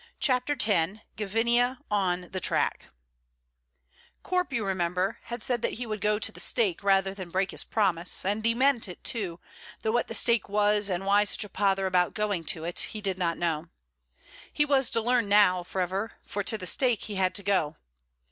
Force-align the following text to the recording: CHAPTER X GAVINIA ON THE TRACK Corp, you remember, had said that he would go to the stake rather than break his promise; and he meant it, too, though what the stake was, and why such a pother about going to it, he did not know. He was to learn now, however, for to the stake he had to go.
CHAPTER 0.19 0.57
X 0.59 1.01
GAVINIA 1.15 1.77
ON 1.91 2.21
THE 2.31 2.39
TRACK 2.39 2.85
Corp, 4.23 4.51
you 4.51 4.65
remember, 4.65 5.19
had 5.25 5.43
said 5.43 5.61
that 5.61 5.73
he 5.73 5.85
would 5.85 6.01
go 6.01 6.17
to 6.17 6.31
the 6.31 6.39
stake 6.39 6.81
rather 6.83 7.13
than 7.13 7.29
break 7.29 7.51
his 7.51 7.63
promise; 7.63 8.25
and 8.25 8.43
he 8.43 8.55
meant 8.55 8.87
it, 8.87 9.03
too, 9.03 9.39
though 9.81 9.91
what 9.91 10.07
the 10.07 10.15
stake 10.15 10.49
was, 10.49 10.89
and 10.89 11.05
why 11.05 11.23
such 11.23 11.43
a 11.43 11.49
pother 11.49 11.85
about 11.85 12.15
going 12.15 12.43
to 12.45 12.63
it, 12.63 12.79
he 12.79 12.99
did 12.99 13.19
not 13.19 13.37
know. 13.37 13.67
He 14.51 14.65
was 14.65 14.89
to 14.89 15.01
learn 15.01 15.29
now, 15.29 15.63
however, 15.71 16.13
for 16.23 16.41
to 16.45 16.57
the 16.57 16.65
stake 16.65 17.03
he 17.03 17.13
had 17.17 17.35
to 17.35 17.43
go. 17.43 17.75